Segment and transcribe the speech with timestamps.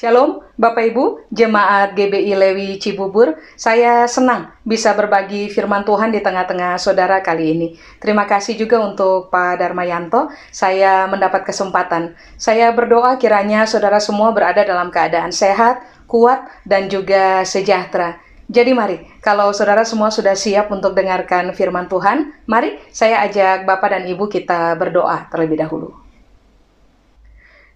[0.00, 3.36] Shalom, Bapak Ibu, Jemaat GBI Lewi Cibubur.
[3.52, 7.68] Saya senang bisa berbagi firman Tuhan di tengah-tengah saudara kali ini.
[8.00, 10.32] Terima kasih juga untuk Pak Darmayanto.
[10.48, 12.16] Saya mendapat kesempatan.
[12.40, 18.16] Saya berdoa kiranya saudara semua berada dalam keadaan sehat, kuat, dan juga sejahtera.
[18.48, 23.92] Jadi mari, kalau saudara semua sudah siap untuk dengarkan firman Tuhan, mari saya ajak Bapak
[23.92, 25.92] dan Ibu kita berdoa terlebih dahulu.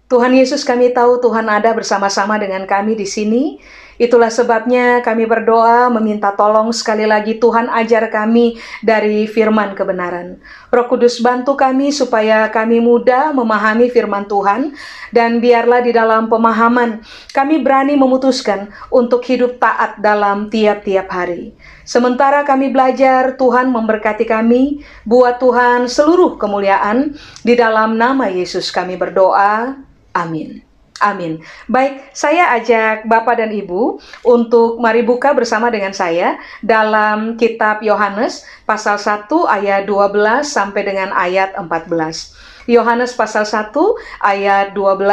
[0.05, 3.57] Tuhan Yesus kami tahu Tuhan ada bersama-sama dengan kami di sini.
[3.95, 10.37] Itulah sebabnya kami berdoa meminta tolong sekali lagi Tuhan ajar kami dari firman kebenaran.
[10.69, 14.75] Roh Kudus bantu kami supaya kami mudah memahami firman Tuhan
[15.15, 21.55] dan biarlah di dalam pemahaman kami berani memutuskan untuk hidup taat dalam tiap-tiap hari.
[21.87, 24.81] Sementara kami belajar, Tuhan memberkati kami.
[25.07, 27.13] Buat Tuhan seluruh kemuliaan.
[27.45, 29.84] Di dalam nama Yesus kami berdoa.
[30.25, 30.65] Amin.
[31.03, 31.43] Amin.
[31.67, 38.47] Baik, saya ajak Bapak dan Ibu untuk mari buka bersama dengan saya dalam kitab Yohanes
[38.63, 39.27] pasal 1
[39.59, 42.71] ayat 12 sampai dengan ayat 14.
[42.71, 43.75] Yohanes pasal 1
[44.23, 45.03] ayat 12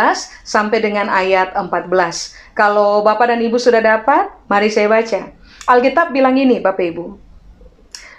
[0.47, 1.91] sampai dengan ayat 14.
[2.55, 5.35] Kalau Bapak dan Ibu sudah dapat, mari saya baca.
[5.67, 7.07] Alkitab bilang ini, Bapak Ibu.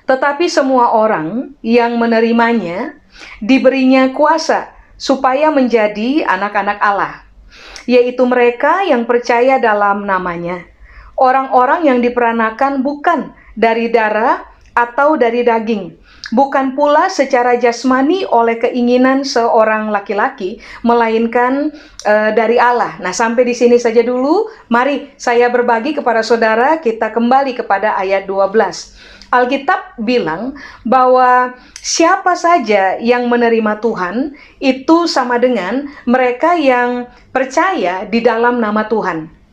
[0.03, 2.99] Tetapi semua orang yang menerimanya
[3.39, 4.72] diberinya kuasa
[5.03, 7.27] supaya menjadi anak-anak Allah,
[7.83, 10.63] yaitu mereka yang percaya dalam namanya.
[11.19, 15.93] Orang-orang yang diperanakan bukan dari darah atau dari daging,
[16.33, 21.69] bukan pula secara jasmani oleh keinginan seorang laki-laki, melainkan
[22.07, 22.97] uh, dari Allah.
[23.03, 24.49] Nah, sampai di sini saja dulu.
[24.71, 29.22] Mari saya berbagi kepada saudara, kita kembali kepada ayat 12.
[29.33, 30.53] Alkitab bilang
[30.85, 38.85] bahwa siapa saja yang menerima Tuhan itu sama dengan mereka yang percaya di dalam nama
[38.85, 39.43] Tuhan.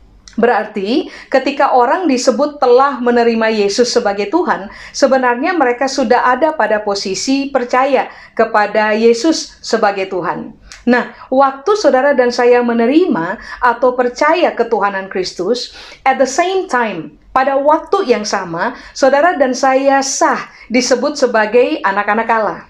[0.40, 7.52] Berarti, ketika orang disebut telah menerima Yesus sebagai Tuhan, sebenarnya mereka sudah ada pada posisi
[7.52, 10.56] percaya kepada Yesus sebagai Tuhan.
[10.88, 15.76] Nah, waktu saudara dan saya menerima atau percaya ketuhanan Kristus,
[16.08, 22.28] at the same time, pada waktu yang sama, saudara dan saya sah disebut sebagai anak-anak
[22.30, 22.60] Allah.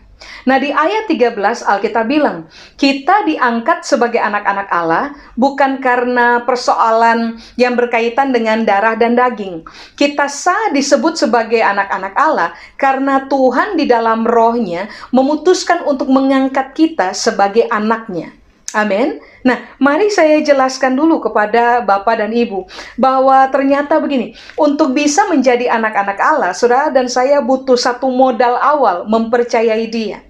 [0.44, 7.76] Nah di ayat 13 Alkitab bilang, kita diangkat sebagai anak-anak Allah bukan karena persoalan yang
[7.76, 9.64] berkaitan dengan darah dan daging.
[9.96, 17.12] Kita sah disebut sebagai anak-anak Allah karena Tuhan di dalam rohnya memutuskan untuk mengangkat kita
[17.12, 18.39] sebagai anaknya.
[18.70, 19.18] Amin.
[19.42, 25.66] Nah, mari saya jelaskan dulu kepada Bapak dan Ibu bahwa ternyata begini, untuk bisa menjadi
[25.74, 30.22] anak-anak Allah, Saudara dan saya butuh satu modal awal mempercayai Dia.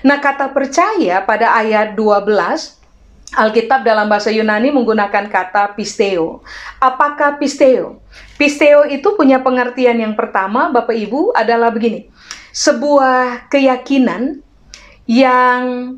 [0.00, 2.76] Nah, kata percaya pada ayat 12
[3.34, 6.46] Alkitab dalam bahasa Yunani menggunakan kata pisteo.
[6.78, 8.00] Apakah pisteo?
[8.38, 12.06] Pisteo itu punya pengertian yang pertama, Bapak Ibu, adalah begini.
[12.54, 14.40] Sebuah keyakinan
[15.10, 15.96] yang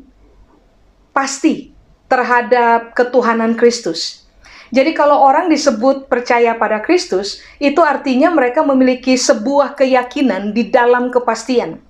[1.13, 1.68] pasti
[2.09, 4.25] terhadap ketuhanan Kristus.
[4.69, 11.09] Jadi kalau orang disebut percaya pada Kristus, itu artinya mereka memiliki sebuah keyakinan di dalam
[11.09, 11.81] kepastian.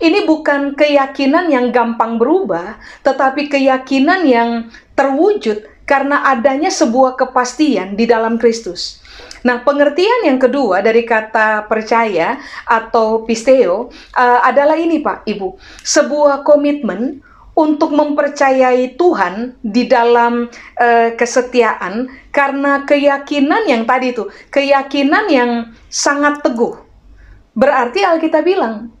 [0.00, 4.50] Ini bukan keyakinan yang gampang berubah, tetapi keyakinan yang
[4.96, 9.00] terwujud karena adanya sebuah kepastian di dalam Kristus.
[9.46, 12.36] Nah, pengertian yang kedua dari kata percaya
[12.66, 17.22] atau pisteo uh, adalah ini, Pak, Ibu, sebuah komitmen
[17.58, 20.46] untuk mempercayai Tuhan di dalam
[20.78, 25.50] uh, kesetiaan karena keyakinan yang tadi itu, keyakinan yang
[25.90, 26.78] sangat teguh.
[27.58, 28.94] Berarti Alkitab bilang,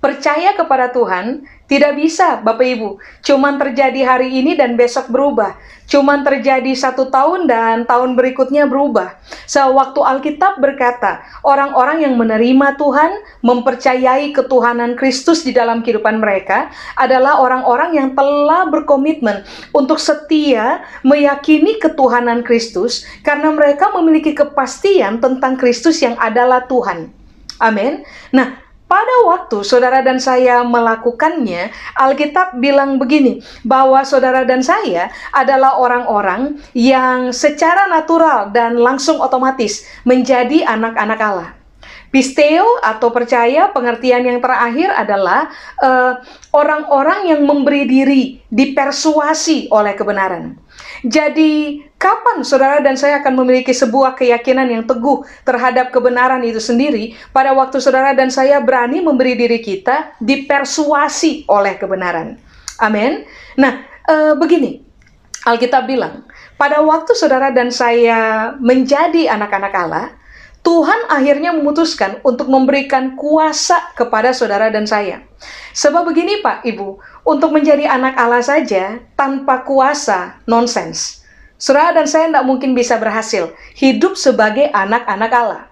[0.00, 3.00] percaya kepada Tuhan tidak bisa, Bapak Ibu.
[3.24, 5.56] Cuman terjadi hari ini dan besok berubah.
[5.88, 9.16] Cuman terjadi satu tahun dan tahun berikutnya berubah.
[9.48, 16.68] Sewaktu Alkitab berkata, orang-orang yang menerima Tuhan, mempercayai ketuhanan Kristus di dalam kehidupan mereka,
[17.00, 19.40] adalah orang-orang yang telah berkomitmen
[19.72, 27.08] untuk setia meyakini ketuhanan Kristus, karena mereka memiliki kepastian tentang Kristus yang adalah Tuhan.
[27.62, 28.02] Amin.
[28.34, 28.58] Nah,
[28.92, 36.60] pada waktu saudara dan saya melakukannya, Alkitab bilang begini, bahwa saudara dan saya adalah orang-orang
[36.76, 41.50] yang secara natural dan langsung otomatis menjadi anak-anak Allah.
[42.12, 45.48] Pisteo atau percaya pengertian yang terakhir adalah
[45.80, 46.12] eh,
[46.52, 48.22] orang-orang uh, yang memberi diri
[48.52, 50.60] dipersuasi oleh kebenaran.
[51.02, 57.18] Jadi, kapan saudara dan saya akan memiliki sebuah keyakinan yang teguh terhadap kebenaran itu sendiri?
[57.34, 62.38] Pada waktu saudara dan saya berani memberi diri kita dipersuasi oleh kebenaran.
[62.78, 63.26] Amin.
[63.58, 64.82] Nah, e, begini,
[65.42, 66.22] Alkitab bilang,
[66.54, 70.06] pada waktu saudara dan saya menjadi anak-anak Allah,
[70.62, 75.26] Tuhan akhirnya memutuskan untuk memberikan kuasa kepada saudara dan saya.
[75.74, 81.26] Sebab begini Pak, Ibu, untuk menjadi anak Allah saja tanpa kuasa, nonsens.
[81.58, 85.62] Saudara dan saya tidak mungkin bisa berhasil hidup sebagai anak-anak Allah.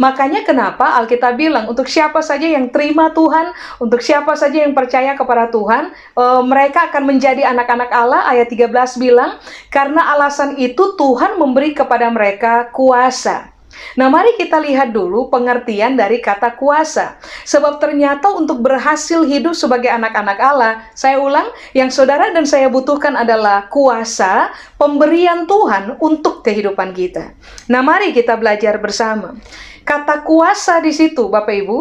[0.00, 5.12] Makanya kenapa Alkitab bilang untuk siapa saja yang terima Tuhan, untuk siapa saja yang percaya
[5.12, 8.24] kepada Tuhan, e, mereka akan menjadi anak-anak Allah.
[8.24, 9.36] Ayat 13 bilang,
[9.68, 13.57] karena alasan itu Tuhan memberi kepada mereka kuasa.
[13.98, 17.18] Nah, mari kita lihat dulu pengertian dari kata kuasa.
[17.42, 23.18] Sebab ternyata untuk berhasil hidup sebagai anak-anak Allah, saya ulang, yang saudara dan saya butuhkan
[23.18, 27.34] adalah kuasa pemberian Tuhan untuk kehidupan kita.
[27.66, 29.34] Nah, mari kita belajar bersama.
[29.82, 31.78] Kata kuasa di situ, Bapak Ibu,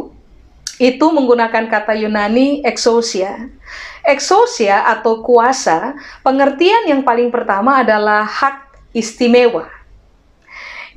[0.82, 3.50] itu menggunakan kata Yunani exousia.
[4.02, 5.94] Exousia atau kuasa,
[6.24, 9.77] pengertian yang paling pertama adalah hak istimewa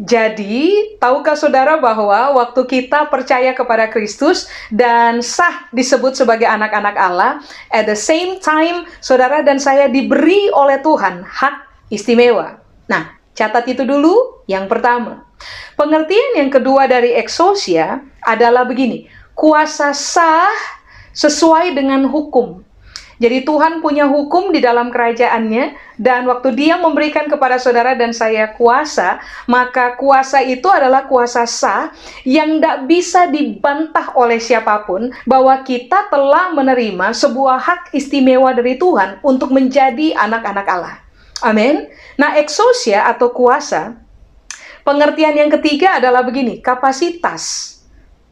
[0.00, 7.44] jadi, tahukah saudara bahwa waktu kita percaya kepada Kristus dan sah disebut sebagai anak-anak Allah,
[7.69, 12.64] at the same time saudara dan saya diberi oleh Tuhan hak istimewa.
[12.88, 15.29] Nah, catat itu dulu yang pertama.
[15.76, 19.05] Pengertian yang kedua dari exousia adalah begini,
[19.37, 20.49] kuasa sah
[21.12, 22.64] sesuai dengan hukum
[23.20, 28.56] jadi Tuhan punya hukum di dalam kerajaannya dan waktu dia memberikan kepada saudara dan saya
[28.56, 31.93] kuasa, maka kuasa itu adalah kuasa sah
[32.25, 38.81] yang tidak bisa dibantah oleh siapa pun bahwa kita telah menerima sebuah hak istimewa dari
[38.81, 40.96] Tuhan untuk menjadi anak-anak Allah.
[41.44, 41.93] Amin.
[42.17, 44.00] Nah, exousia atau kuasa,
[44.81, 47.76] pengertian yang ketiga adalah begini, kapasitas.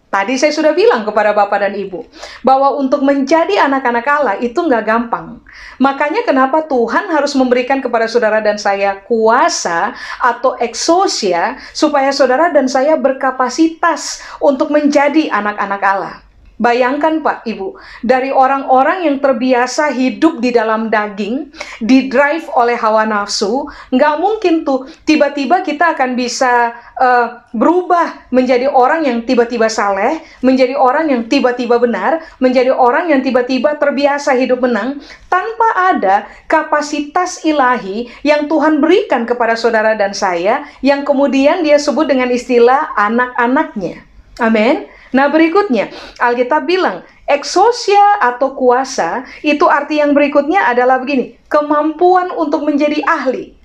[0.09, 2.01] Tadi saya sudah bilang kepada Bapak dan Ibu
[2.41, 5.37] bahwa untuk menjadi anak-anak Allah itu nggak gampang.
[5.77, 12.65] Makanya kenapa Tuhan harus memberikan kepada saudara dan saya kuasa atau eksosia supaya saudara dan
[12.73, 16.28] saya berkapasitas untuk menjadi anak-anak Allah.
[16.59, 23.07] Bayangkan Pak Ibu, dari orang-orang yang terbiasa hidup di dalam daging, di drive oleh hawa
[23.07, 30.19] nafsu, nggak mungkin tuh tiba-tiba kita akan bisa uh, berubah menjadi orang yang tiba-tiba saleh,
[30.43, 34.99] menjadi orang yang tiba-tiba benar, menjadi orang yang tiba-tiba terbiasa hidup menang,
[35.31, 42.11] tanpa ada kapasitas ilahi yang Tuhan berikan kepada saudara dan saya, yang kemudian dia sebut
[42.11, 44.03] dengan istilah anak-anaknya.
[44.43, 44.98] Amin.
[45.13, 45.89] Nah berikutnya,
[46.21, 53.57] Alkitab bilang, eksosia atau kuasa, itu arti yang berikutnya adalah begini, kemampuan untuk menjadi ahli.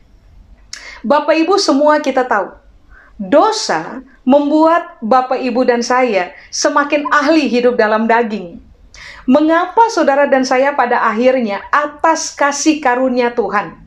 [1.04, 2.56] Bapak Ibu semua kita tahu,
[3.20, 8.64] dosa membuat Bapak Ibu dan saya semakin ahli hidup dalam daging.
[9.24, 13.80] Mengapa saudara dan saya pada akhirnya atas kasih karunia Tuhan,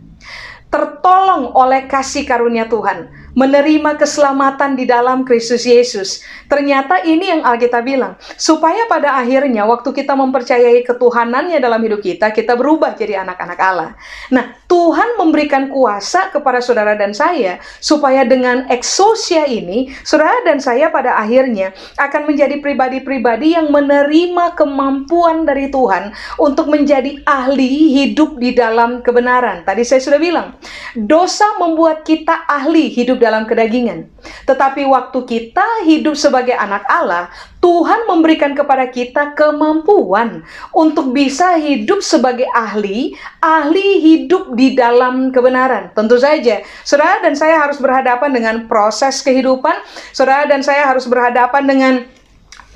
[0.72, 6.24] tertolong oleh kasih karunia Tuhan, menerima keselamatan di dalam Kristus Yesus.
[6.48, 12.32] Ternyata ini yang Alkitab bilang, supaya pada akhirnya waktu kita mempercayai ketuhanannya dalam hidup kita,
[12.32, 13.92] kita berubah jadi anak-anak Allah.
[14.32, 20.88] Nah, Tuhan memberikan kuasa kepada saudara dan saya, supaya dengan eksosia ini, saudara dan saya
[20.88, 28.56] pada akhirnya akan menjadi pribadi-pribadi yang menerima kemampuan dari Tuhan untuk menjadi ahli hidup di
[28.56, 29.60] dalam kebenaran.
[29.68, 30.56] Tadi saya sudah bilang,
[30.96, 34.06] dosa membuat kita ahli hidup dalam kedagingan.
[34.46, 37.26] Tetapi waktu kita hidup sebagai anak Allah,
[37.58, 45.90] Tuhan memberikan kepada kita kemampuan untuk bisa hidup sebagai ahli, ahli hidup di dalam kebenaran.
[45.98, 49.74] Tentu saja, saudara dan saya harus berhadapan dengan proses kehidupan,
[50.14, 51.94] saudara dan saya harus berhadapan dengan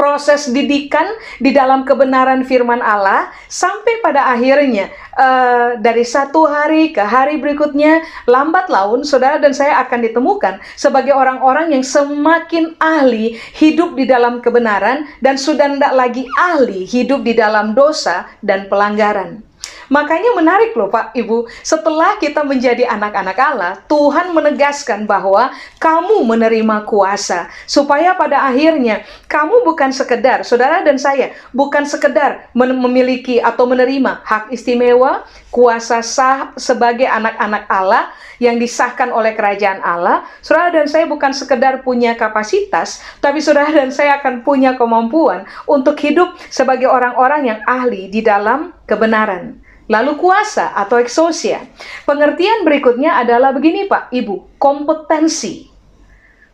[0.01, 1.05] proses didikan
[1.45, 4.89] di dalam kebenaran firman Allah sampai pada akhirnya
[5.21, 11.13] uh, dari satu hari ke hari berikutnya lambat laun saudara dan saya akan ditemukan sebagai
[11.13, 17.37] orang-orang yang semakin ahli hidup di dalam kebenaran dan sudah tidak lagi ahli hidup di
[17.37, 19.50] dalam dosa dan pelanggaran.
[19.91, 25.51] Makanya menarik loh Pak Ibu, setelah kita menjadi anak-anak Allah, Tuhan menegaskan bahwa
[25.83, 33.43] kamu menerima kuasa supaya pada akhirnya kamu bukan sekedar saudara dan saya bukan sekedar memiliki
[33.43, 40.25] atau menerima hak istimewa, kuasa sah sebagai anak-anak Allah yang disahkan oleh kerajaan Allah.
[40.41, 45.99] Saudara dan saya bukan sekedar punya kapasitas, tapi saudara dan saya akan punya kemampuan untuk
[46.01, 49.61] hidup sebagai orang-orang yang ahli di dalam kebenaran.
[49.91, 51.67] Lalu kuasa atau eksosia.
[52.07, 55.67] Pengertian berikutnya adalah begini Pak, Ibu, kompetensi.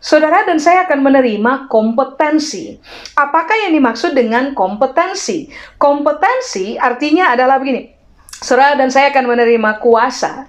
[0.01, 2.81] Saudara dan saya akan menerima kompetensi.
[3.13, 5.53] Apakah yang dimaksud dengan kompetensi?
[5.77, 7.96] Kompetensi artinya adalah begini.
[8.41, 10.49] Saudara dan saya akan menerima kuasa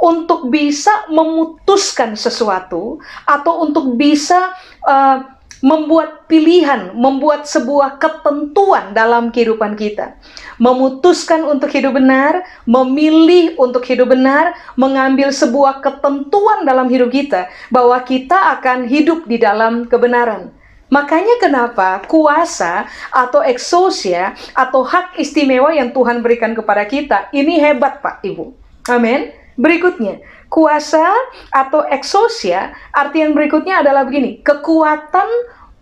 [0.00, 4.52] untuk bisa memutuskan sesuatu atau untuk bisa
[4.84, 10.20] uh, membuat pilihan, membuat sebuah ketentuan dalam kehidupan kita.
[10.60, 17.96] Memutuskan untuk hidup benar, memilih untuk hidup benar, mengambil sebuah ketentuan dalam hidup kita bahwa
[18.04, 20.52] kita akan hidup di dalam kebenaran.
[20.86, 27.98] Makanya kenapa kuasa atau eksosia atau hak istimewa yang Tuhan berikan kepada kita ini hebat
[27.98, 28.54] Pak Ibu.
[28.86, 29.34] Amin.
[29.56, 31.02] Berikutnya, kuasa
[31.50, 35.26] atau eksosia arti yang berikutnya adalah begini, kekuatan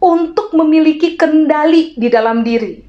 [0.01, 2.81] untuk memiliki kendali di dalam diri.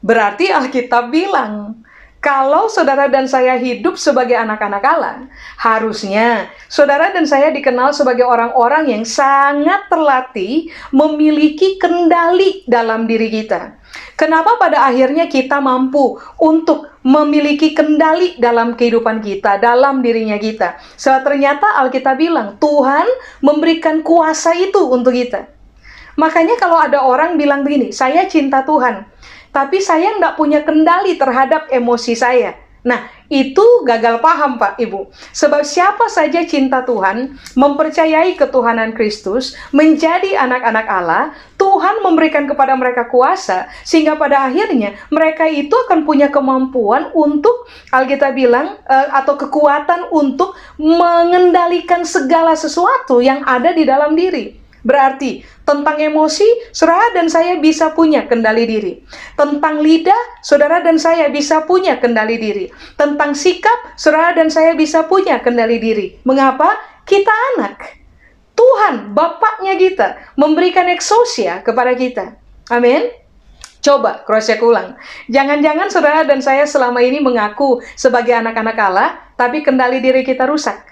[0.00, 1.80] Berarti Alkitab bilang,
[2.20, 5.24] kalau saudara dan saya hidup sebagai anak-anak Allah,
[5.56, 13.80] harusnya saudara dan saya dikenal sebagai orang-orang yang sangat terlatih memiliki kendali dalam diri kita.
[14.20, 20.76] Kenapa pada akhirnya kita mampu untuk memiliki kendali dalam kehidupan kita, dalam dirinya kita?
[21.00, 23.08] Sebab ternyata Alkitab bilang Tuhan
[23.40, 25.48] memberikan kuasa itu untuk kita.
[26.20, 29.08] Makanya kalau ada orang bilang begini, saya cinta Tuhan,
[29.50, 32.54] tapi saya tidak punya kendali terhadap emosi saya.
[32.80, 35.12] Nah, itu gagal paham Pak Ibu.
[35.36, 41.24] Sebab siapa saja cinta Tuhan, mempercayai ketuhanan Kristus, menjadi anak-anak Allah,
[41.60, 48.32] Tuhan memberikan kepada mereka kuasa, sehingga pada akhirnya mereka itu akan punya kemampuan untuk, Alkitab
[48.32, 54.59] bilang, uh, atau kekuatan untuk mengendalikan segala sesuatu yang ada di dalam diri.
[54.80, 58.92] Berarti tentang emosi, saudara dan saya bisa punya kendali diri.
[59.36, 62.66] Tentang lidah, saudara dan saya bisa punya kendali diri.
[62.96, 66.16] Tentang sikap, saudara dan saya bisa punya kendali diri.
[66.24, 66.80] Mengapa?
[67.04, 68.00] Kita anak.
[68.56, 72.36] Tuhan, Bapaknya kita, memberikan eksosia kepada kita.
[72.68, 73.08] Amin.
[73.80, 74.92] Coba cross check ulang.
[75.32, 80.89] Jangan-jangan saudara dan saya selama ini mengaku sebagai anak-anak Allah, tapi kendali diri kita rusak.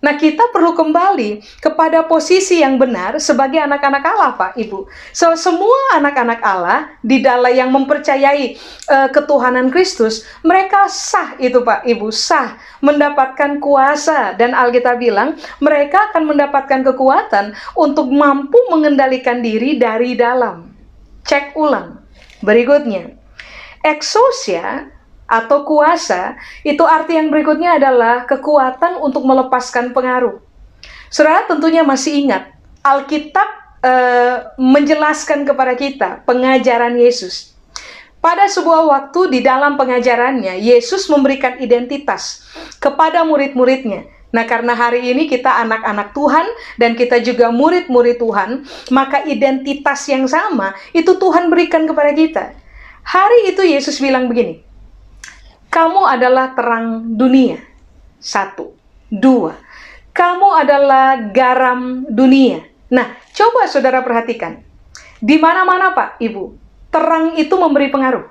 [0.00, 4.88] Nah, kita perlu kembali kepada posisi yang benar sebagai anak-anak Allah, Pak Ibu.
[5.12, 8.56] So, semua anak-anak Allah di dalam yang mempercayai
[8.88, 16.08] uh, ketuhanan Kristus, mereka sah itu, Pak Ibu, sah mendapatkan kuasa dan Alkitab bilang mereka
[16.08, 20.72] akan mendapatkan kekuatan untuk mampu mengendalikan diri dari dalam.
[21.28, 22.00] Cek ulang.
[22.40, 23.20] Berikutnya,
[23.84, 24.88] eksosia
[25.30, 26.34] atau kuasa,
[26.66, 30.42] itu arti yang berikutnya adalah kekuatan untuk melepaskan pengaruh.
[31.06, 32.50] Saudara tentunya masih ingat,
[32.82, 33.92] Alkitab e,
[34.58, 37.54] menjelaskan kepada kita pengajaran Yesus.
[38.20, 42.44] Pada sebuah waktu di dalam pengajarannya, Yesus memberikan identitas
[42.76, 44.04] kepada murid-muridnya.
[44.30, 46.46] Nah, karena hari ini kita anak-anak Tuhan
[46.78, 52.44] dan kita juga murid-murid Tuhan, maka identitas yang sama itu Tuhan berikan kepada kita.
[53.02, 54.62] Hari itu Yesus bilang begini,
[55.70, 57.62] kamu adalah terang dunia.
[58.18, 58.74] Satu.
[59.06, 59.54] Dua.
[60.10, 62.66] Kamu adalah garam dunia.
[62.90, 64.60] Nah, coba saudara perhatikan.
[65.22, 66.58] Di mana-mana Pak, Ibu,
[66.90, 68.26] terang itu memberi pengaruh.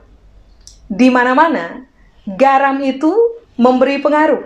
[0.91, 1.87] Di mana-mana,
[2.27, 3.15] garam itu
[3.55, 4.43] memberi pengaruh.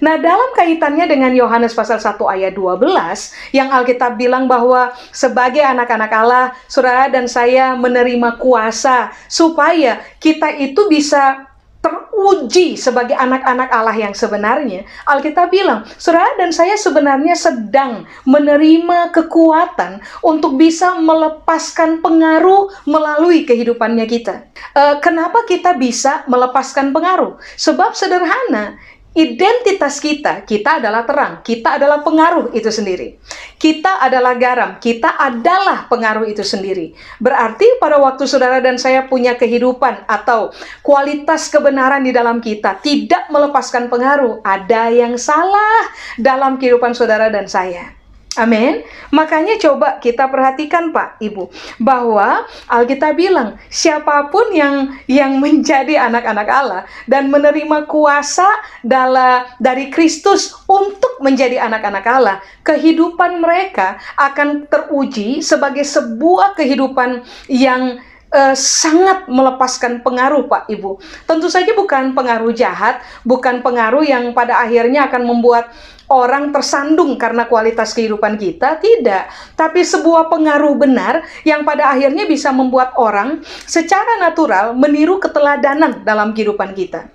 [0.00, 6.12] Nah, dalam kaitannya dengan Yohanes pasal 1 ayat 12, yang Alkitab bilang bahwa sebagai anak-anak
[6.12, 11.49] Allah, saudara dan saya menerima kuasa supaya kita itu bisa
[11.80, 20.04] teruji sebagai anak-anak Allah yang sebenarnya, Alkitab bilang, saudara dan saya sebenarnya sedang menerima kekuatan
[20.20, 24.44] untuk bisa melepaskan pengaruh melalui kehidupannya kita.
[24.76, 27.40] E, kenapa kita bisa melepaskan pengaruh?
[27.56, 28.76] Sebab sederhana,
[29.10, 33.18] Identitas kita, kita adalah terang, kita adalah pengaruh itu sendiri.
[33.58, 36.94] Kita adalah garam, kita adalah pengaruh itu sendiri.
[37.18, 40.54] Berarti pada waktu saudara dan saya punya kehidupan atau
[40.86, 47.50] kualitas kebenaran di dalam kita tidak melepaskan pengaruh, ada yang salah dalam kehidupan saudara dan
[47.50, 47.99] saya.
[48.38, 48.86] Amin.
[49.10, 51.50] Makanya coba kita perhatikan Pak, Ibu,
[51.82, 58.46] bahwa Alkitab bilang siapa pun yang yang menjadi anak-anak Allah dan menerima kuasa
[58.86, 67.98] dala, dari Kristus untuk menjadi anak-anak Allah, kehidupan mereka akan teruji sebagai sebuah kehidupan yang
[68.30, 71.02] uh, sangat melepaskan pengaruh Pak Ibu.
[71.26, 75.74] Tentu saja bukan pengaruh jahat, bukan pengaruh yang pada akhirnya akan membuat
[76.10, 79.30] orang tersandung karena kualitas kehidupan kita, tidak.
[79.54, 86.34] Tapi sebuah pengaruh benar yang pada akhirnya bisa membuat orang secara natural meniru keteladanan dalam
[86.34, 87.06] kehidupan kita.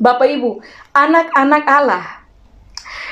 [0.00, 0.64] Bapak Ibu,
[0.96, 2.04] anak-anak Allah.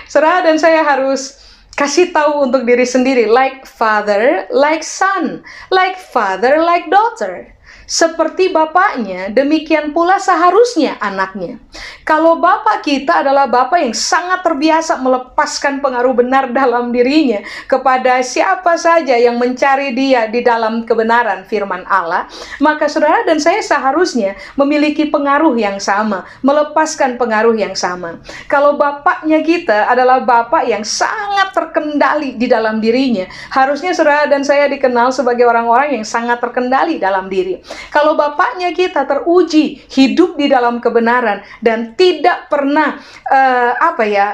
[0.08, 1.36] Saudara dan saya harus
[1.76, 7.52] kasih tahu untuk diri sendiri like father, like son, like father, like daughter.
[7.88, 11.56] Seperti bapaknya, demikian pula seharusnya anaknya.
[12.04, 18.76] Kalau bapak kita adalah bapak yang sangat terbiasa melepaskan pengaruh benar dalam dirinya kepada siapa
[18.76, 22.28] saja yang mencari dia di dalam kebenaran firman Allah,
[22.60, 28.20] maka saudara dan saya seharusnya memiliki pengaruh yang sama, melepaskan pengaruh yang sama.
[28.52, 34.68] Kalau bapaknya kita adalah bapak yang sangat terkendali di dalam dirinya, harusnya saudara dan saya
[34.68, 37.64] dikenal sebagai orang-orang yang sangat terkendali dalam diri.
[37.88, 44.26] Kalau bapaknya kita teruji hidup di dalam kebenaran dan tidak pernah uh, apa ya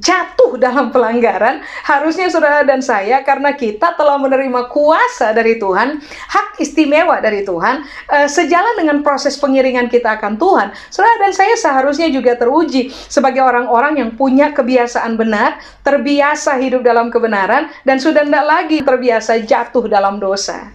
[0.00, 6.60] jatuh dalam pelanggaran, harusnya saudara dan saya karena kita telah menerima kuasa dari Tuhan, hak
[6.60, 12.12] istimewa dari Tuhan, uh, sejalan dengan proses pengiringan kita akan Tuhan, saudara dan saya seharusnya
[12.12, 18.46] juga teruji sebagai orang-orang yang punya kebiasaan benar, terbiasa hidup dalam kebenaran, dan sudah tidak
[18.46, 20.70] lagi terbiasa jatuh dalam dosa.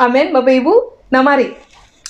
[0.00, 0.99] Amin, Bapak Ibu.
[1.10, 1.52] Nah, mari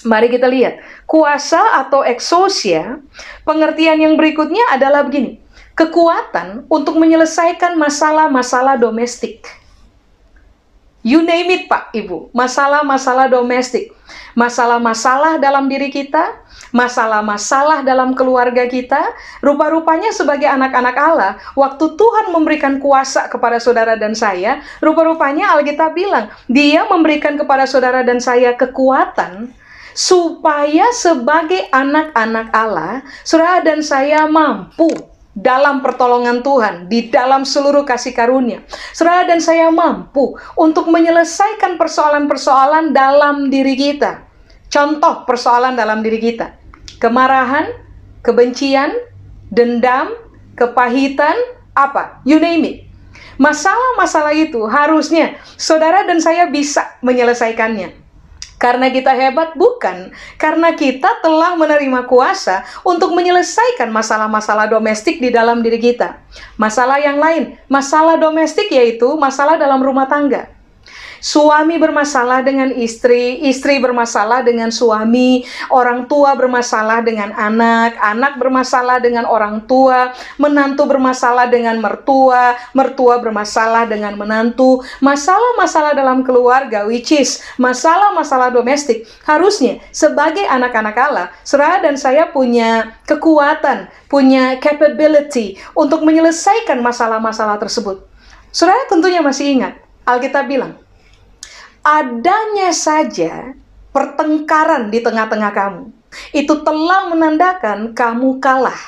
[0.01, 3.05] Mari kita lihat, kuasa atau eksosia,
[3.45, 5.45] pengertian yang berikutnya adalah begini.
[5.77, 9.45] Kekuatan untuk menyelesaikan masalah-masalah domestik.
[11.01, 12.29] You name it, Pak, Ibu.
[12.37, 13.97] Masalah-masalah domestik.
[14.37, 16.39] Masalah-masalah dalam diri kita,
[16.71, 19.11] masalah-masalah dalam keluarga kita,
[19.43, 26.31] rupa-rupanya sebagai anak-anak Allah, waktu Tuhan memberikan kuasa kepada saudara dan saya, rupa-rupanya Alkitab bilang,
[26.47, 29.51] dia memberikan kepada saudara dan saya kekuatan
[29.95, 34.91] supaya sebagai anak-anak Allah, saudara dan saya mampu
[35.37, 38.67] dalam pertolongan Tuhan, di dalam seluruh kasih karunia.
[38.91, 44.27] Saudara dan saya mampu untuk menyelesaikan persoalan-persoalan dalam diri kita.
[44.71, 46.55] Contoh persoalan dalam diri kita.
[47.03, 47.71] Kemarahan,
[48.23, 48.95] kebencian,
[49.51, 50.15] dendam,
[50.55, 51.35] kepahitan,
[51.75, 52.23] apa?
[52.27, 52.77] You name it.
[53.41, 57.97] Masalah-masalah itu harusnya saudara dan saya bisa menyelesaikannya.
[58.61, 59.57] Karena kita hebat?
[59.57, 60.13] Bukan.
[60.37, 66.21] Karena kita telah menerima kuasa untuk menyelesaikan masalah-masalah domestik di dalam diri kita.
[66.61, 70.60] Masalah yang lain, masalah domestik yaitu masalah dalam rumah tangga
[71.21, 79.05] Suami bermasalah dengan istri, istri bermasalah dengan suami, orang tua bermasalah dengan anak, anak bermasalah
[79.05, 84.81] dengan orang tua, menantu bermasalah dengan mertua, mertua bermasalah dengan menantu.
[85.05, 92.97] Masalah-masalah dalam keluarga, which is masalah-masalah domestik, harusnya sebagai anak-anak Allah, Serah dan saya punya
[93.05, 98.09] kekuatan, punya capability untuk menyelesaikan masalah-masalah tersebut.
[98.51, 99.79] Saudara tentunya masih ingat,
[100.09, 100.75] Alkitab bilang,
[101.81, 103.57] adanya saja
[103.91, 105.85] pertengkaran di tengah-tengah kamu,
[106.37, 108.79] itu telah menandakan kamu kalah.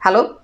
[0.00, 0.39] Halo?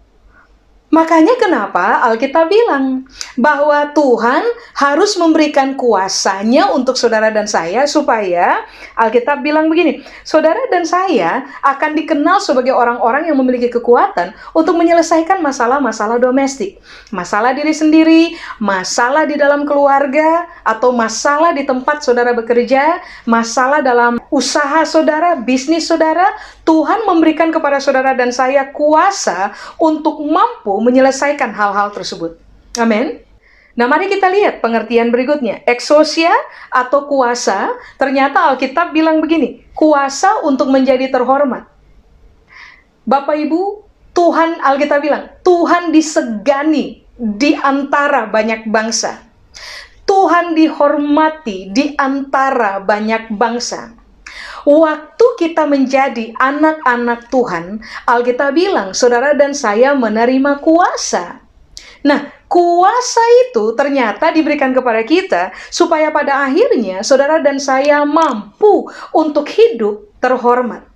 [0.87, 4.47] Makanya kenapa Alkitab bilang bahwa Tuhan
[4.79, 8.63] harus memberikan kuasanya untuk saudara dan saya supaya
[8.95, 15.43] Alkitab bilang begini, saudara dan saya akan dikenal sebagai orang-orang yang memiliki kekuatan untuk menyelesaikan
[15.43, 16.79] masalah-masalah domestik.
[17.11, 18.23] Masalah diri sendiri,
[18.63, 25.91] masalah di dalam keluarga, atau masalah di tempat saudara bekerja, masalah dalam usaha saudara, bisnis
[25.91, 26.31] saudara,
[26.67, 32.43] Tuhan memberikan kepada saudara dan saya kuasa untuk mampu menyelesaikan hal-hal tersebut.
[32.75, 33.23] Amin.
[33.79, 35.63] Nah, mari kita lihat pengertian berikutnya.
[35.69, 36.33] Eksosia
[36.73, 41.69] atau kuasa, ternyata Alkitab bilang begini, kuasa untuk menjadi terhormat.
[43.07, 49.23] Bapak Ibu, Tuhan Alkitab bilang, Tuhan disegani di antara banyak bangsa.
[50.09, 53.93] Tuhan dihormati di antara banyak bangsa.
[54.67, 61.39] Waktu kita menjadi anak-anak Tuhan, Alkitab bilang, saudara dan saya menerima kuasa.
[62.03, 69.47] Nah, kuasa itu ternyata diberikan kepada kita supaya pada akhirnya saudara dan saya mampu untuk
[69.51, 70.96] hidup terhormat.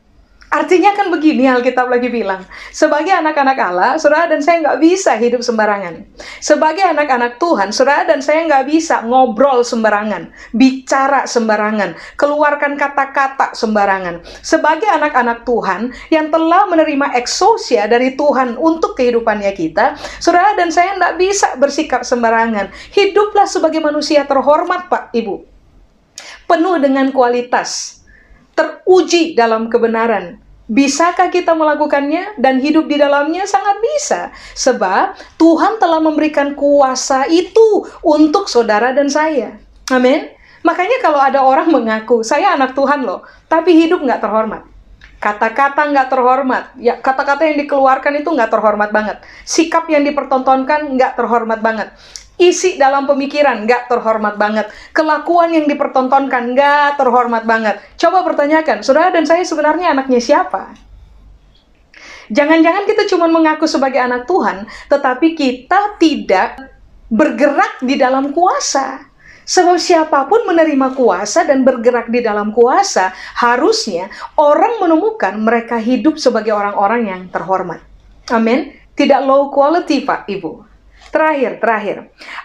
[0.50, 2.42] Artinya kan begini Alkitab lagi bilang,
[2.74, 6.02] sebagai anak-anak Allah, saudara dan saya nggak bisa hidup sembarangan.
[6.42, 14.26] Sebagai anak-anak Tuhan, saudara dan saya nggak bisa ngobrol sembarangan, bicara sembarangan, keluarkan kata-kata sembarangan.
[14.42, 20.98] Sebagai anak-anak Tuhan yang telah menerima eksosia dari Tuhan untuk kehidupannya kita, saudara dan saya
[20.98, 22.74] nggak bisa bersikap sembarangan.
[22.90, 25.46] Hiduplah sebagai manusia terhormat, Pak, Ibu.
[26.50, 27.99] Penuh dengan kualitas,
[28.60, 30.36] teruji dalam kebenaran.
[30.70, 33.42] Bisakah kita melakukannya dan hidup di dalamnya?
[33.48, 34.30] Sangat bisa.
[34.54, 39.58] Sebab Tuhan telah memberikan kuasa itu untuk saudara dan saya.
[39.90, 40.30] Amin.
[40.62, 44.62] Makanya kalau ada orang mengaku, saya anak Tuhan loh, tapi hidup nggak terhormat.
[45.18, 49.18] Kata-kata nggak terhormat, ya kata-kata yang dikeluarkan itu nggak terhormat banget.
[49.42, 51.92] Sikap yang dipertontonkan nggak terhormat banget
[52.40, 54.72] isi dalam pemikiran nggak terhormat banget.
[54.96, 57.76] Kelakuan yang dipertontonkan nggak terhormat banget.
[58.00, 60.72] Coba pertanyakan, saudara dan saya sebenarnya anaknya siapa?
[62.30, 66.56] Jangan-jangan kita cuma mengaku sebagai anak Tuhan, tetapi kita tidak
[67.10, 69.10] bergerak di dalam kuasa.
[69.50, 74.06] Sebab siapa pun menerima kuasa dan bergerak di dalam kuasa, harusnya
[74.38, 77.82] orang menemukan mereka hidup sebagai orang-orang yang terhormat.
[78.30, 78.78] Amin.
[78.94, 80.69] Tidak low quality, Pak, Ibu.
[81.10, 81.96] Terakhir, terakhir.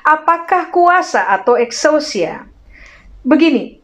[0.02, 2.50] Apakah kuasa atau exousia?
[3.22, 3.78] Begini,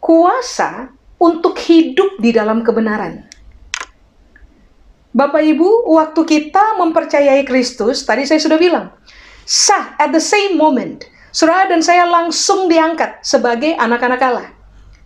[0.00, 3.24] kuasa untuk hidup di dalam kebenaran.
[5.14, 8.90] Bapak Ibu, waktu kita mempercayai Kristus, tadi saya sudah bilang,
[9.46, 14.50] sah at the same moment, saudara dan saya langsung diangkat sebagai anak-anak Allah.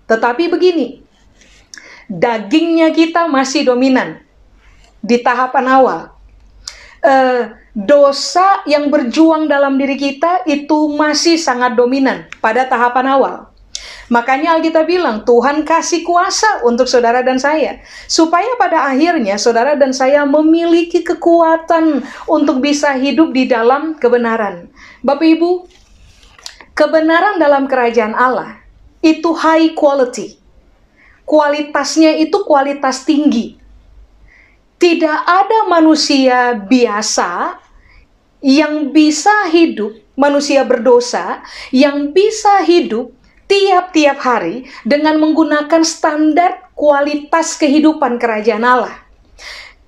[0.09, 1.05] Tetapi begini,
[2.09, 4.25] dagingnya kita masih dominan
[5.05, 6.01] di tahapan awal.
[7.05, 13.37] Uh, dosa yang berjuang dalam diri kita itu masih sangat dominan pada tahapan awal.
[14.09, 17.79] Makanya Alkitab bilang, Tuhan kasih kuasa untuk saudara dan saya.
[18.09, 24.73] Supaya pada akhirnya saudara dan saya memiliki kekuatan untuk bisa hidup di dalam kebenaran.
[25.05, 25.51] Bapak Ibu,
[26.73, 28.59] kebenaran dalam kerajaan Allah
[29.05, 30.41] itu high quality.
[31.29, 33.61] Kualitasnya itu kualitas tinggi.
[34.81, 37.61] Tidak ada manusia biasa
[38.44, 41.42] yang bisa hidup, manusia berdosa,
[41.74, 43.11] yang bisa hidup
[43.48, 48.94] tiap-tiap hari dengan menggunakan standar kualitas kehidupan kerajaan Allah.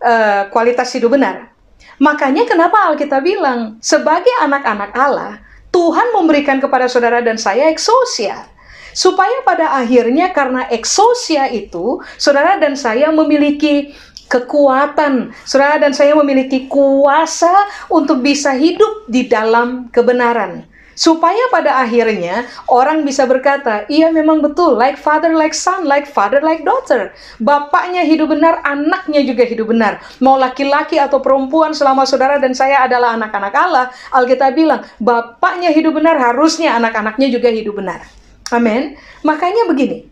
[0.00, 1.52] Uh, kualitas hidup benar.
[2.00, 8.48] Makanya kenapa Alkitab bilang, sebagai anak-anak Allah, Tuhan memberikan kepada saudara dan saya eksosia.
[8.90, 13.94] Supaya pada akhirnya karena eksosia itu, saudara dan saya memiliki
[14.30, 15.34] kekuatan.
[15.42, 17.50] Saudara dan saya memiliki kuasa
[17.90, 24.76] untuk bisa hidup di dalam kebenaran supaya pada akhirnya orang bisa berkata, iya memang betul,
[24.76, 27.16] like father like son, like father like daughter.
[27.40, 30.04] Bapaknya hidup benar, anaknya juga hidup benar.
[30.20, 35.96] Mau laki-laki atau perempuan selama saudara dan saya adalah anak-anak Allah, Alkitab bilang, bapaknya hidup
[35.96, 38.04] benar, harusnya anak-anaknya juga hidup benar.
[38.52, 39.00] Amin.
[39.24, 40.04] Makanya begini,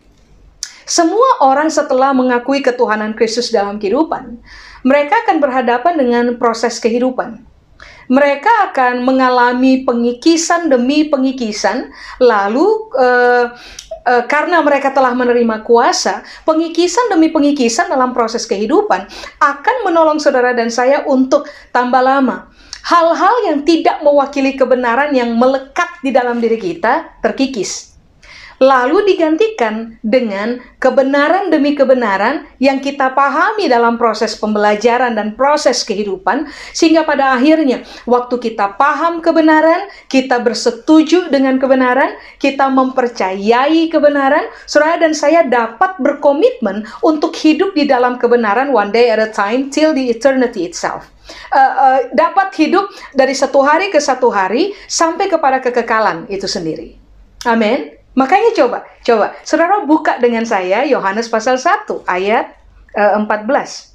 [0.89, 4.41] semua orang setelah mengakui ketuhanan Kristus dalam kehidupan,
[4.81, 7.45] mereka akan berhadapan dengan proses kehidupan
[8.09, 12.65] mereka akan mengalami pengikisan demi pengikisan, lalu
[12.97, 13.53] uh,
[14.03, 19.05] uh, karena mereka telah menerima kuasa, pengikisan demi pengikisan dalam proses kehidupan
[19.37, 22.49] akan menolong saudara dan saya untuk tambah lama.
[22.81, 27.88] Hal-hal yang tidak mewakili kebenaran yang melekat di dalam diri kita terkikis
[28.59, 36.51] lalu digantikan dengan kebenaran demi kebenaran yang kita pahami dalam proses pembelajaran dan proses kehidupan,
[36.75, 44.99] sehingga pada akhirnya waktu kita paham kebenaran, kita bersetuju dengan kebenaran, kita mempercayai kebenaran, saudara
[44.99, 49.95] dan saya dapat berkomitmen untuk hidup di dalam kebenaran one day at a time till
[49.95, 51.07] the eternity itself.
[51.53, 56.97] Uh, uh, dapat hidup dari satu hari ke satu hari sampai kepada kekekalan itu sendiri.
[57.45, 57.98] Amin.
[58.17, 62.57] Makanya coba, coba, saudara buka dengan saya Yohanes pasal 1 ayat
[62.97, 63.89] uh, eh, 14.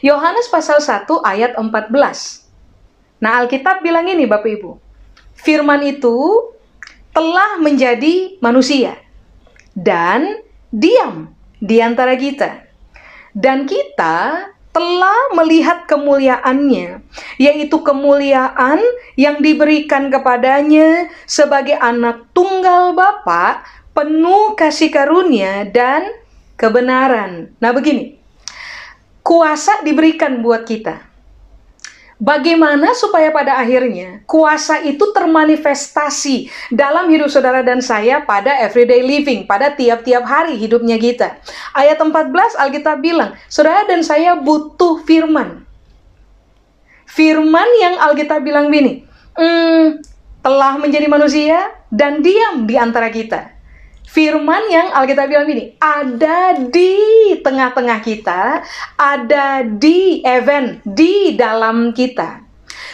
[0.00, 1.92] Yohanes pasal 1 ayat 14.
[3.20, 4.80] Nah Alkitab bilang ini Bapak Ibu,
[5.36, 6.16] firman itu
[7.12, 8.96] telah menjadi manusia
[9.76, 10.40] dan
[10.72, 11.30] diam
[11.60, 12.64] di antara kita.
[13.30, 17.02] Dan kita telah melihat kemuliaannya,
[17.42, 18.78] yaitu kemuliaan
[19.18, 26.06] yang diberikan kepadanya sebagai anak tunggal Bapa, penuh kasih karunia dan
[26.54, 27.50] kebenaran.
[27.58, 28.22] Nah, begini.
[29.20, 31.09] Kuasa diberikan buat kita.
[32.20, 39.48] Bagaimana supaya pada akhirnya kuasa itu termanifestasi dalam hidup saudara dan saya pada everyday living,
[39.48, 41.40] pada tiap-tiap hari hidupnya kita.
[41.72, 45.64] Ayat 14 Alkitab bilang, saudara dan saya butuh firman.
[47.08, 49.08] Firman yang Alkitab bilang begini,
[49.40, 50.04] hmm,
[50.44, 53.59] telah menjadi manusia dan diam di antara kita
[54.10, 56.98] firman yang Alkitab bilang gini, ada di
[57.38, 58.66] tengah-tengah kita,
[58.98, 62.42] ada di event, di dalam kita.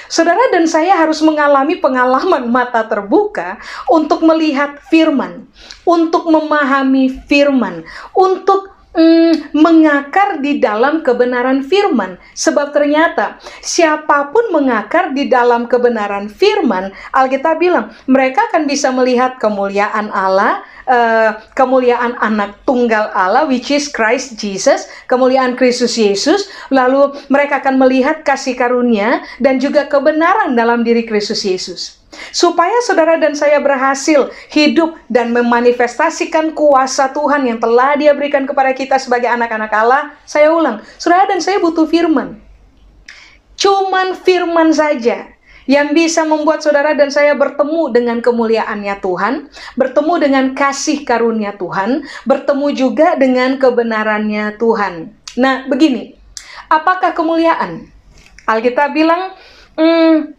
[0.07, 3.59] Saudara dan saya harus mengalami pengalaman mata terbuka
[3.91, 5.51] untuk melihat firman,
[5.83, 7.83] untuk memahami firman,
[8.15, 12.23] untuk mm, mengakar di dalam kebenaran firman.
[12.39, 19.43] Sebab ternyata siapa pun mengakar di dalam kebenaran firman, Alkitab bilang mereka akan bisa melihat
[19.43, 27.13] kemuliaan Allah uh, kemuliaan anak tunggal Allah which is Christ Jesus, kemuliaan Kristus Yesus, lalu
[27.29, 32.01] mereka akan melihat kasih karunia dan juga kebenaran dalam diri Kristus Yesus.
[32.33, 38.73] Supaya saudara dan saya berhasil hidup dan memanifestasikan kuasa Tuhan yang telah dia berikan kepada
[38.73, 42.41] kita sebagai anak-anak Allah, saya ulang, saudara dan saya butuh firman.
[43.57, 45.36] Cuman firman saja
[45.67, 49.35] yang bisa membuat saudara dan saya bertemu dengan kemuliaannya Tuhan,
[49.75, 55.11] bertemu dengan kasih karunia Tuhan, bertemu juga dengan kebenarannya Tuhan.
[55.37, 56.15] Nah, begini,
[56.71, 57.91] apakah kemuliaan?
[58.47, 59.35] Alkitab bilang,
[59.75, 60.33] hmm,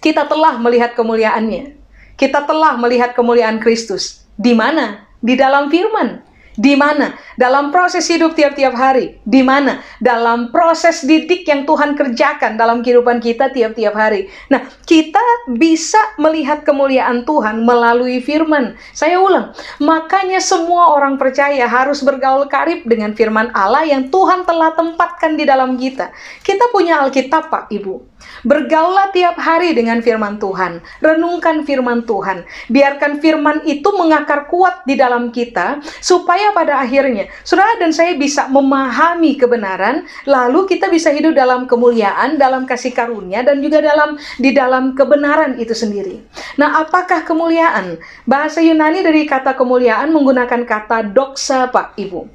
[0.00, 1.78] kita telah melihat kemuliaannya.
[2.16, 4.24] Kita telah melihat kemuliaan Kristus.
[4.34, 5.04] Di mana?
[5.20, 6.31] Di dalam firman.
[6.52, 7.16] Di mana?
[7.40, 9.16] Dalam proses hidup tiap-tiap hari.
[9.24, 9.80] Di mana?
[10.04, 14.28] Dalam proses didik yang Tuhan kerjakan dalam kehidupan kita tiap-tiap hari.
[14.52, 15.22] Nah, kita
[15.56, 18.76] bisa melihat kemuliaan Tuhan melalui firman.
[18.92, 24.76] Saya ulang, makanya semua orang percaya harus bergaul karib dengan firman Allah yang Tuhan telah
[24.76, 26.12] tempatkan di dalam kita.
[26.44, 28.11] Kita punya Alkitab, Pak, Ibu.
[28.42, 30.82] Bergaulah tiap hari dengan firman Tuhan.
[30.98, 32.42] Renungkan firman Tuhan.
[32.72, 38.50] Biarkan firman itu mengakar kuat di dalam kita supaya pada akhirnya saudara dan saya bisa
[38.50, 44.50] memahami kebenaran, lalu kita bisa hidup dalam kemuliaan, dalam kasih karunia dan juga dalam di
[44.50, 46.18] dalam kebenaran itu sendiri.
[46.58, 47.96] Nah, apakah kemuliaan?
[48.26, 52.26] Bahasa Yunani dari kata kemuliaan menggunakan kata doksa, Pak Ibu.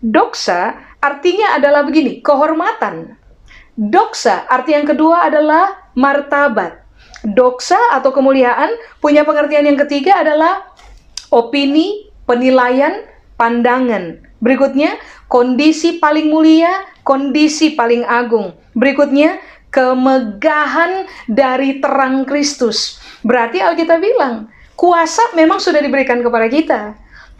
[0.00, 3.19] Doksa artinya adalah begini, kehormatan
[3.78, 6.82] Doksa, arti yang kedua adalah martabat.
[7.20, 10.64] Doksa atau kemuliaan punya pengertian yang ketiga adalah
[11.28, 13.04] opini, penilaian,
[13.36, 14.20] pandangan.
[14.40, 14.96] Berikutnya,
[15.28, 16.72] kondisi paling mulia,
[17.04, 18.56] kondisi paling agung.
[18.72, 19.36] Berikutnya,
[19.70, 22.98] kemegahan dari terang Kristus.
[23.22, 26.80] Berarti Alkitab bilang, kuasa memang sudah diberikan kepada kita.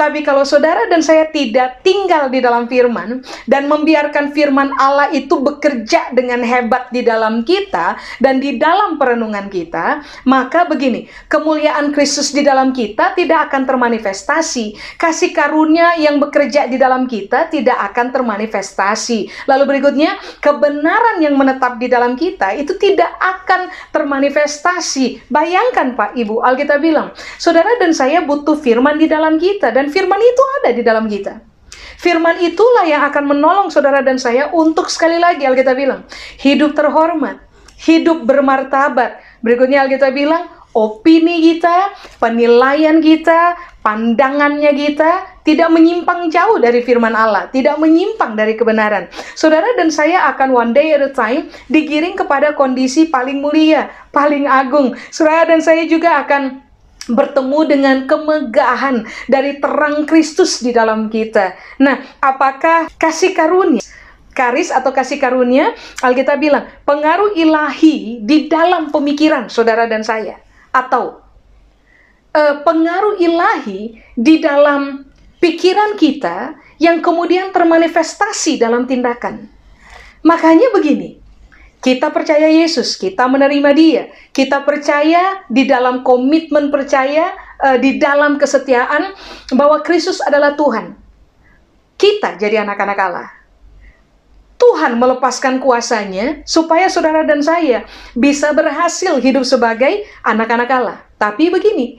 [0.00, 5.36] Tapi kalau saudara dan saya tidak tinggal di dalam firman dan membiarkan firman Allah itu
[5.44, 12.32] bekerja dengan hebat di dalam kita dan di dalam perenungan kita, maka begini, kemuliaan Kristus
[12.32, 14.96] di dalam kita tidak akan termanifestasi.
[14.96, 19.28] Kasih karunia yang bekerja di dalam kita tidak akan termanifestasi.
[19.52, 25.28] Lalu berikutnya, kebenaran yang menetap di dalam kita itu tidak akan termanifestasi.
[25.28, 30.18] Bayangkan Pak Ibu, Alkitab bilang, saudara dan saya butuh firman di dalam kita dan firman
[30.22, 31.42] itu ada di dalam kita.
[32.00, 36.08] Firman itulah yang akan menolong saudara dan saya untuk sekali lagi Alkitab bilang,
[36.40, 37.44] hidup terhormat,
[37.76, 39.20] hidup bermartabat.
[39.44, 47.50] Berikutnya Alkitab bilang, opini kita, penilaian kita, pandangannya kita tidak menyimpang jauh dari firman Allah,
[47.50, 49.10] tidak menyimpang dari kebenaran.
[49.34, 54.46] Saudara dan saya akan one day at a time digiring kepada kondisi paling mulia, paling
[54.46, 54.94] agung.
[55.10, 56.69] Saudara dan saya juga akan
[57.08, 61.56] bertemu dengan kemegahan dari terang Kristus di dalam kita.
[61.80, 63.80] Nah, apakah kasih karunia
[64.30, 70.40] karis atau kasih karunia, Alkitab bilang, pengaruh ilahi di dalam pemikiran saudara dan saya
[70.72, 71.20] atau
[72.32, 75.04] uh, pengaruh ilahi di dalam
[75.44, 79.44] pikiran kita yang kemudian termanifestasi dalam tindakan.
[80.24, 81.19] Makanya begini,
[81.80, 84.02] kita percaya Yesus, kita menerima Dia.
[84.36, 89.16] Kita percaya di dalam komitmen percaya, uh, di dalam kesetiaan
[89.56, 90.92] bahwa Kristus adalah Tuhan.
[91.96, 93.28] Kita jadi anak-anak Allah.
[94.60, 100.98] Tuhan melepaskan kuasanya supaya saudara dan saya bisa berhasil hidup sebagai anak-anak Allah.
[101.16, 101.96] Tapi begini,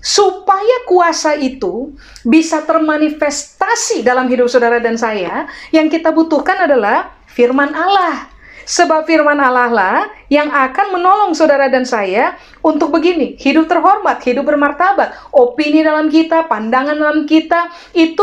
[0.00, 1.92] supaya kuasa itu
[2.24, 5.44] bisa termanifestasi dalam hidup saudara dan saya,
[5.76, 8.32] yang kita butuhkan adalah firman Allah.
[8.70, 9.98] Sebab firman Allah lah
[10.30, 16.46] yang akan menolong saudara dan saya untuk begini, hidup terhormat, hidup bermartabat, opini dalam kita,
[16.46, 17.66] pandangan dalam kita
[17.98, 18.22] itu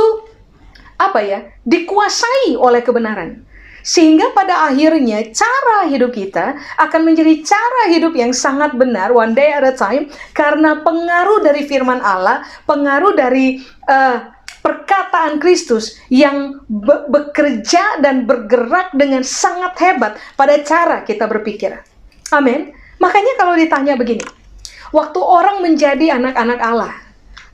[0.96, 1.40] apa ya?
[1.68, 3.44] dikuasai oleh kebenaran.
[3.84, 9.52] Sehingga pada akhirnya cara hidup kita akan menjadi cara hidup yang sangat benar one day
[9.52, 17.08] at a time karena pengaruh dari firman Allah, pengaruh dari uh, perkataan Kristus yang be
[17.08, 21.80] bekerja dan bergerak dengan sangat hebat pada cara kita berpikir.
[22.34, 22.76] Amin.
[22.98, 24.26] Makanya kalau ditanya begini,
[24.90, 26.94] waktu orang menjadi anak-anak Allah,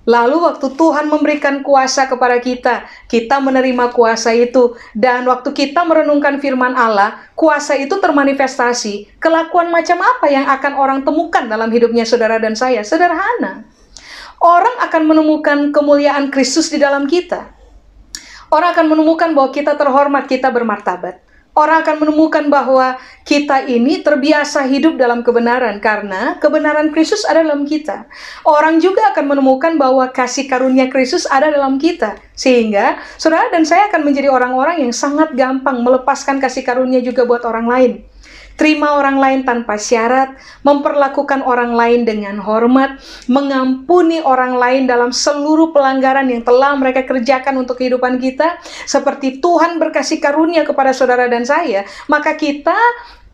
[0.07, 6.39] lalu waktu Tuhan memberikan kuasa kepada kita, kita menerima kuasa itu, dan waktu kita merenungkan
[6.39, 9.19] firman Allah, kuasa itu termanifestasi.
[9.19, 12.81] Kelakuan macam apa yang akan orang temukan dalam hidupnya saudara dan saya?
[12.87, 13.67] Sederhana
[14.43, 17.47] orang akan menemukan kemuliaan Kristus di dalam kita.
[18.51, 21.23] Orang akan menemukan bahwa kita terhormat, kita bermartabat.
[21.53, 22.97] Orang akan menemukan bahwa
[23.29, 28.09] kita ini terbiasa hidup dalam kebenaran karena kebenaran Kristus ada dalam kita.
[28.41, 32.17] Orang juga akan menemukan bahwa kasih karunia Kristus ada dalam kita.
[32.33, 37.45] Sehingga saudara dan saya akan menjadi orang-orang yang sangat gampang melepaskan kasih karunia juga buat
[37.45, 37.93] orang lain
[38.55, 45.73] terima orang lain tanpa syarat, memperlakukan orang lain dengan hormat, mengampuni orang lain dalam seluruh
[45.73, 51.43] pelanggaran yang telah mereka kerjakan untuk kehidupan kita, seperti Tuhan berkasih karunia kepada saudara dan
[51.43, 52.77] saya, maka kita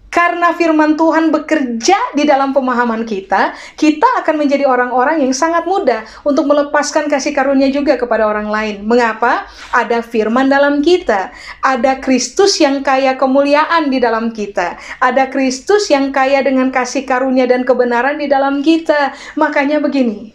[0.10, 6.02] karena firman Tuhan bekerja di dalam pemahaman kita, kita akan menjadi orang-orang yang sangat mudah
[6.26, 8.76] untuk melepaskan kasih karunia juga kepada orang lain.
[8.90, 9.46] Mengapa?
[9.70, 11.30] Ada firman dalam kita,
[11.62, 17.46] ada Kristus yang kaya kemuliaan di dalam kita, ada Kristus yang kaya dengan kasih karunia
[17.46, 19.14] dan kebenaran di dalam kita.
[19.38, 20.34] Makanya begini,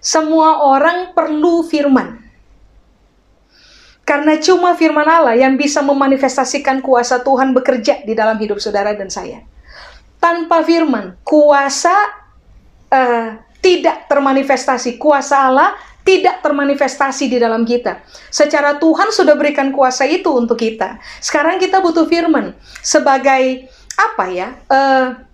[0.00, 2.25] semua orang perlu firman.
[4.06, 9.10] Karena cuma firman Allah yang bisa memanifestasikan kuasa Tuhan bekerja di dalam hidup saudara dan
[9.10, 9.42] saya.
[10.22, 11.92] Tanpa firman, kuasa
[12.86, 14.94] uh, tidak termanifestasi.
[14.94, 15.74] Kuasa Allah
[16.06, 18.06] tidak termanifestasi di dalam kita.
[18.30, 21.02] Secara Tuhan sudah berikan kuasa itu untuk kita.
[21.18, 22.54] Sekarang kita butuh firman
[22.86, 23.66] sebagai
[23.98, 24.54] apa ya?
[24.70, 25.26] Uh,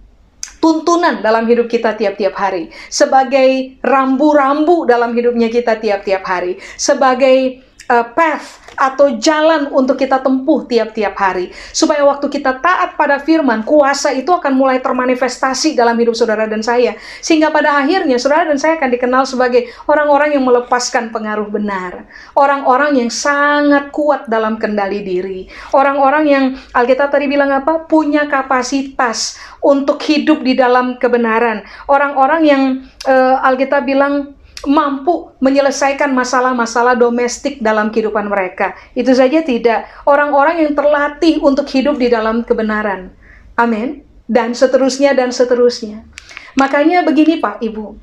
[0.63, 7.59] tuntunan dalam hidup kita tiap-tiap hari, sebagai rambu-rambu dalam hidupnya kita tiap-tiap hari, sebagai
[7.93, 11.53] uh, path atau jalan untuk kita tempuh tiap-tiap hari.
[11.77, 16.65] Supaya waktu kita taat pada firman, kuasa itu akan mulai termanifestasi dalam hidup saudara dan
[16.65, 16.97] saya.
[17.21, 22.09] Sehingga pada akhirnya saudara dan saya akan dikenal sebagai orang-orang yang melepaskan pengaruh benar.
[22.33, 25.41] Orang-orang yang sangat kuat dalam kendali diri.
[25.77, 27.85] Orang-orang yang Alkitab tadi bilang apa?
[27.85, 31.63] Punya kapasitas untuk hidup di dalam kebenaran.
[31.87, 32.63] Orang-orang yang
[33.05, 38.79] uh, Alkitab bilang mampu menyelesaikan masalah-masalah domestik dalam kehidupan mereka.
[38.95, 39.91] Itu saja tidak.
[40.07, 43.11] Orang-orang yang terlatih untuk hidup di dalam kebenaran.
[43.59, 44.07] Amin.
[44.31, 46.07] Dan seterusnya dan seterusnya.
[46.55, 47.99] Makanya begini Pak Ibu.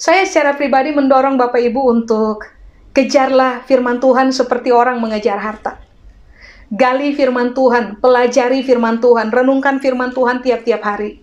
[0.00, 2.44] Saya secara pribadi mendorong Bapak Ibu untuk
[2.96, 5.80] kejarlah firman Tuhan seperti orang mengejar harta.
[6.66, 11.22] Gali firman Tuhan, pelajari firman Tuhan, renungkan firman Tuhan tiap-tiap hari.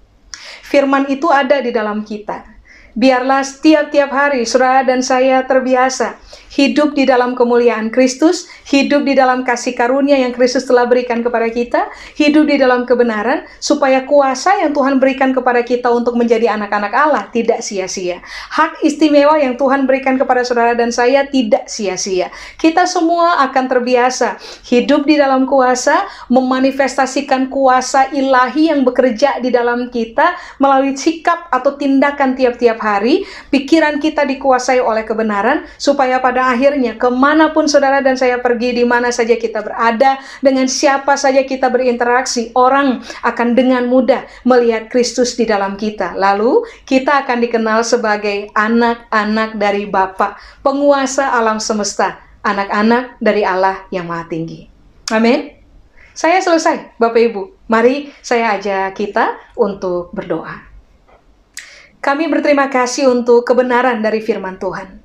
[0.64, 2.53] Firman itu ada di dalam kita
[2.94, 6.22] Biarlah setiap-tiap hari saudara dan saya terbiasa
[6.54, 11.50] hidup di dalam kemuliaan Kristus, hidup di dalam kasih karunia yang Kristus telah berikan kepada
[11.50, 16.94] kita, hidup di dalam kebenaran, supaya kuasa yang Tuhan berikan kepada kita untuk menjadi anak-anak
[16.94, 18.22] Allah tidak sia-sia.
[18.54, 22.30] Hak istimewa yang Tuhan berikan kepada saudara dan saya tidak sia-sia.
[22.62, 24.38] Kita semua akan terbiasa
[24.70, 31.74] hidup di dalam kuasa, memanifestasikan kuasa ilahi yang bekerja di dalam kita melalui sikap atau
[31.74, 38.04] tindakan tiap-tiap hari, pikiran kita dikuasai oleh kebenaran, supaya pada akhirnya ke mana pun saudara
[38.04, 43.56] dan saya pergi, di mana saja kita berada, dengan siapa saja kita berinteraksi, orang akan
[43.56, 46.18] dengan mudah melihat Kristus di dalam kita.
[46.18, 54.08] Lalu kita akan dikenal sebagai anak-anak dari Bapa, penguasa alam semesta, anak-anak dari Allah yang
[54.08, 54.68] Maha Tinggi.
[55.12, 55.52] Amin.
[56.14, 57.42] Saya selesai, Bapak Ibu.
[57.68, 60.62] Mari saya ajak kita untuk berdoa.
[62.04, 65.03] Kami berterima kasih untuk kebenaran dari firman Tuhan.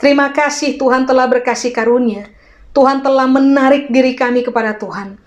[0.00, 2.26] Terima kasih Tuhan telah berkasih karunia.
[2.74, 5.20] Tuhan telah menarik diri kami kepada Tuhan.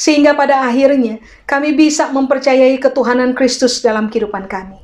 [0.00, 4.79] Sehingga pada akhirnya kami bisa mempercayai ketuhanan Kristus dalam kehidupan kami.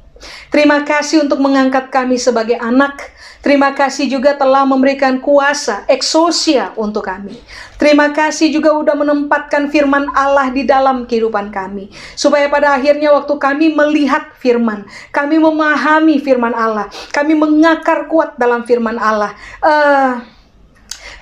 [0.48, 3.16] Terima kasih untuk mengangkat kami sebagai anak.
[3.46, 7.38] Terima kasih juga telah memberikan kuasa, eksosia untuk kami.
[7.78, 11.86] Terima kasih juga sudah menempatkan firman Allah di dalam kehidupan kami.
[12.18, 14.82] Supaya pada akhirnya waktu kami melihat firman,
[15.14, 19.30] kami memahami firman Allah, kami mengakar kuat dalam firman Allah.
[19.62, 20.35] Uh,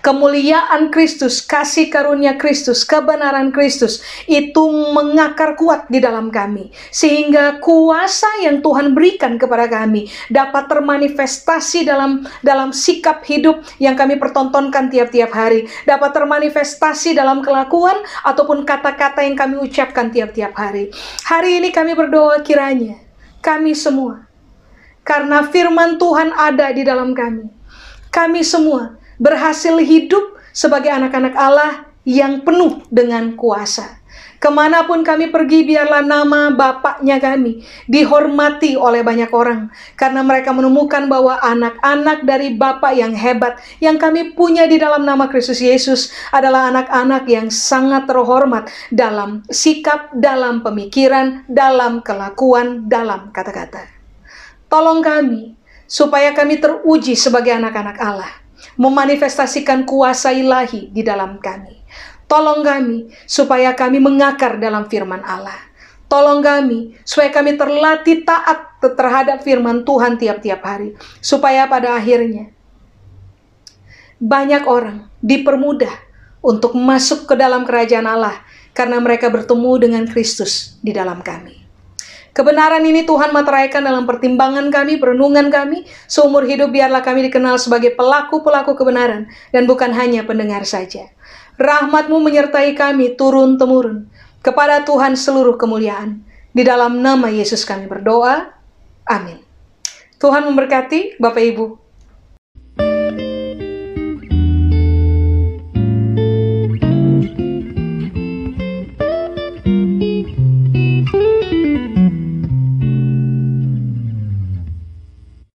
[0.05, 8.29] kemuliaan Kristus, kasih karunia Kristus, kebenaran Kristus itu mengakar kuat di dalam kami sehingga kuasa
[8.45, 15.33] yang Tuhan berikan kepada kami dapat termanifestasi dalam dalam sikap hidup yang kami pertontonkan tiap-tiap
[15.33, 17.97] hari, dapat termanifestasi dalam kelakuan
[18.29, 20.93] ataupun kata-kata yang kami ucapkan tiap-tiap hari.
[21.25, 23.01] Hari ini kami berdoa kiranya
[23.41, 24.29] kami semua
[25.01, 27.49] karena firman Tuhan ada di dalam kami.
[28.09, 34.05] Kami semua berhasil hidup sebagai anak-anak Allah yang penuh dengan kuasa.
[34.37, 39.73] Ke mana pun kami pergi, biarlah nama Bapaknya kami dihormati oleh banyak orang.
[39.97, 45.33] Karena mereka menemukan bahwa anak-anak dari Bapak yang hebat yang kami punya di dalam nama
[45.33, 53.89] Kristus Yesus adalah anak-anak yang sangat terhormat dalam sikap, dalam pemikiran, dalam kelakuan, dalam kata-kata.
[54.69, 55.57] Tolong kami
[55.89, 58.44] supaya kami teruji sebagai anak-anak Allah
[58.77, 61.83] memanifestasikan kuasa ilahi di dalam kami.
[62.25, 65.59] Tolong kami supaya kami mengakar dalam firman Allah.
[66.09, 70.97] Tolong kami supaya kami terlatih taat terhadap firman Tuhan tiap-tiap hari.
[71.19, 72.53] Supaya pada akhirnya
[74.21, 75.93] banyak orang dipermudah
[76.45, 78.41] untuk masuk ke dalam kerajaan Allah
[78.77, 81.64] karena mereka bertemu dengan Kristus di dalam kami.
[82.35, 87.95] Kebenaran ini Tuhan materaikan dalam pertimbangan kami, perenungan kami, seumur hidup biarlah kami dikenal sebagai
[87.95, 91.15] pelaku-pelaku kebenaran dan bukan hanya pendengar saja.
[91.63, 94.11] Rahmatmu menyertai kami turun-temurun.
[94.43, 96.27] Kepada Tuhan seluruh kemuliaan.
[96.51, 98.51] Di dalam nama Yesus kami berdoa.
[99.07, 99.39] Amin.
[100.19, 101.84] Tuhan memberkati Bapak Ibu